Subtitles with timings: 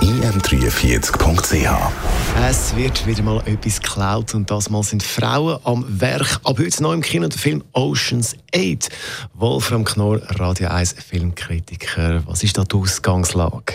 [0.00, 1.68] im43.ch.
[2.48, 6.40] Es wird wieder mal etwas geklaut und das mal sind Frauen am Werk.
[6.44, 8.88] Ab heute neu im Kino der Film Oceans 8.
[9.34, 12.22] Wolfram Knorr, Radio 1 Filmkritiker.
[12.26, 13.74] Was ist da die Ausgangslage?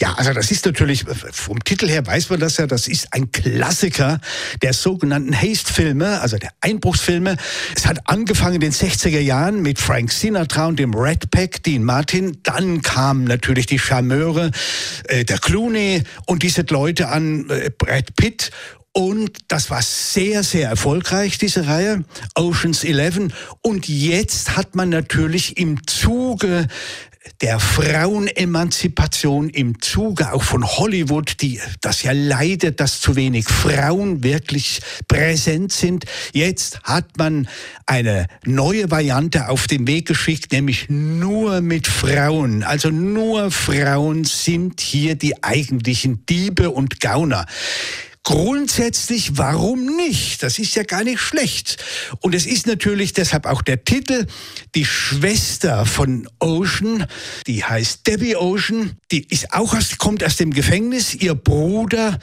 [0.00, 3.30] Ja, also das ist natürlich, vom Titel her weiß man das ja, das ist ein
[3.32, 4.18] Klassiker
[4.62, 7.36] der sogenannten Haste-Filme, also der Einbruchsfilme.
[7.76, 11.84] Es hat angefangen in den 60er Jahren mit Frank Sinatra und dem Red Pack, Dean
[11.84, 12.38] Martin.
[12.44, 14.50] Dann kamen natürlich die Charmeure,
[15.08, 18.52] äh, der Clooney und diese Leute an, äh, Brad Pitt
[18.92, 23.28] und das war sehr, sehr erfolgreich, diese Reihe, Oceans 11.
[23.62, 26.66] Und jetzt hat man natürlich im Zuge
[27.42, 34.22] der Frauenemanzipation im Zuge auch von Hollywood, die das ja leidet, dass zu wenig Frauen
[34.22, 36.06] wirklich präsent sind.
[36.32, 37.46] Jetzt hat man
[37.84, 42.62] eine neue Variante auf den Weg geschickt, nämlich nur mit Frauen.
[42.62, 47.44] Also nur Frauen sind hier die eigentlichen Diebe und Gauner.
[48.22, 50.42] Grundsätzlich, warum nicht?
[50.42, 51.82] Das ist ja gar nicht schlecht.
[52.20, 54.26] Und es ist natürlich deshalb auch der Titel,
[54.74, 57.06] die Schwester von Ocean,
[57.46, 62.18] die heißt Debbie Ocean, die ist auch aus, kommt aus dem Gefängnis, ihr Bruder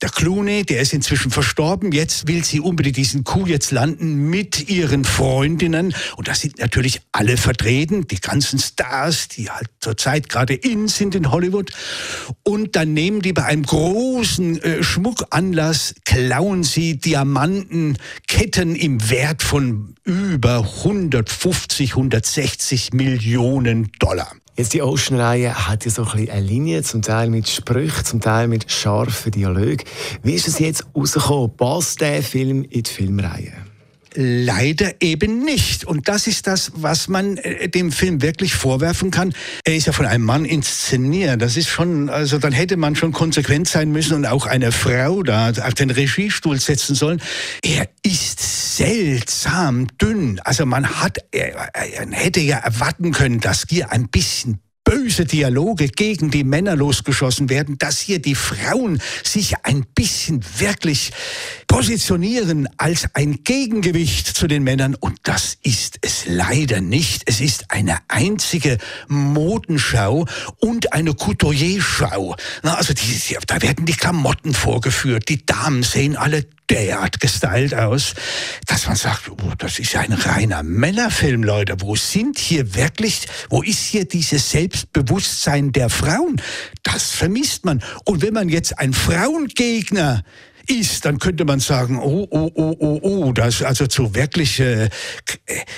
[0.00, 1.90] der Clooney, der ist inzwischen verstorben.
[1.90, 5.94] Jetzt will sie unbedingt diesen Coup jetzt landen mit ihren Freundinnen.
[6.16, 11.14] Und da sind natürlich alle vertreten, die ganzen Stars, die halt zurzeit gerade in sind
[11.16, 11.72] in Hollywood.
[12.44, 19.94] Und dann nehmen die bei einem großen äh, Schmuckanlass, klauen sie Diamantenketten im Wert von
[20.04, 24.32] über 150, 160 Millionen Dollar.
[24.58, 28.48] Jetzt die Ocean-Reihe hat ja so ein eine Linie, zum Teil mit Sprüchen, zum Teil
[28.48, 29.84] mit scharfen Dialogen.
[30.24, 31.56] Wie ist es jetzt rausgekommen?
[31.56, 33.52] Passt der Film in die Filmreihe?
[34.14, 35.84] Leider eben nicht.
[35.84, 39.32] Und das ist das, was man äh, dem Film wirklich vorwerfen kann.
[39.62, 41.40] Er ist ja von einem Mann inszeniert.
[41.40, 45.22] Das ist schon, also dann hätte man schon konsequent sein müssen und auch eine Frau
[45.22, 47.22] da auf den Regiestuhl setzen sollen.
[47.62, 50.40] Er ist seltsam dünn.
[50.44, 55.88] Also man hat, er, er hätte ja erwarten können, dass hier ein bisschen böse Dialoge
[55.88, 61.10] gegen die Männer losgeschossen werden, dass hier die Frauen sich ein bisschen wirklich
[61.68, 64.96] positionieren als ein Gegengewicht zu den Männern.
[64.96, 67.22] Und das ist es leider nicht.
[67.26, 70.26] Es ist eine einzige Modenschau
[70.58, 72.34] und eine Couturier-Schau.
[72.62, 75.28] Also die, da werden die Klamotten vorgeführt.
[75.28, 78.14] Die Damen sehen alle derart gestylt aus,
[78.66, 81.80] dass man sagt, oh, das ist ein reiner Männerfilm, Leute.
[81.80, 86.40] Wo sind hier wirklich, wo ist hier dieses Selbstbewusstsein der Frauen?
[86.82, 87.82] Das vermisst man.
[88.04, 90.24] Und wenn man jetzt ein Frauengegner
[90.68, 94.88] ist, dann könnte man sagen, oh, oh, oh, oh, oh, das also zu wirklich äh,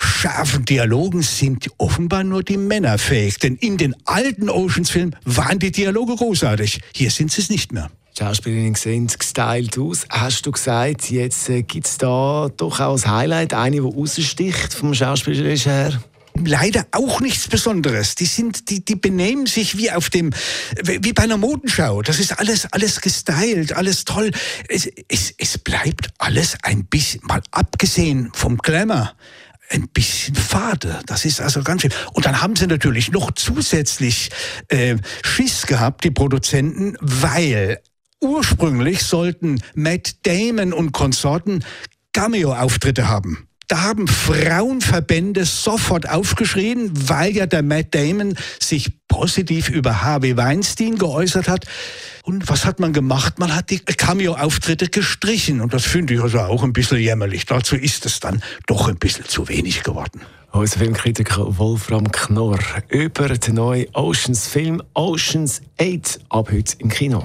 [0.00, 3.38] scharfen Dialogen sind offenbar nur die Männer fähig.
[3.38, 6.80] Denn in den alten Oceans-Filmen waren die Dialoge großartig.
[6.94, 7.90] Hier sind sie es nicht mehr.
[8.18, 10.04] Schauspielerinnen sehen gestylt aus.
[10.10, 14.74] Hast du gesagt, jetzt äh, gibt es da doch auch als Highlight eine, die raussticht
[14.74, 16.02] vom Schauspielerischen her?
[16.44, 18.14] Leider auch nichts Besonderes.
[18.14, 20.30] Die sind, die, die benehmen sich wie auf dem,
[20.82, 22.02] wie bei einer Modenschau.
[22.02, 24.30] Das ist alles, alles gestylt, alles toll.
[24.68, 29.12] Es, es, es bleibt alles ein bisschen, mal abgesehen vom Glamour,
[29.70, 31.00] ein bisschen fade.
[31.06, 31.92] Das ist also ganz schön.
[32.12, 34.30] Und dann haben sie natürlich noch zusätzlich
[34.68, 37.80] äh, Schiss gehabt, die Produzenten, weil
[38.20, 41.64] ursprünglich sollten Matt Damon und Konsorten
[42.12, 43.48] Cameo-Auftritte haben.
[43.68, 50.98] Da haben Frauenverbände sofort aufgeschrien, weil ja der Matt Damon sich positiv über Harvey Weinstein
[50.98, 51.66] geäußert hat.
[52.24, 53.38] Und was hat man gemacht?
[53.38, 55.60] Man hat die Cameo-Auftritte gestrichen.
[55.60, 57.46] Und das finde ich also auch ein bisschen jämmerlich.
[57.46, 60.22] Dazu ist es dann doch ein bisschen zu wenig geworden.
[60.52, 62.58] Unser Filmkritiker Wolfram Knorr
[62.90, 67.24] über den neuen Oceans-Film Oceans 8 ab heute im Kino.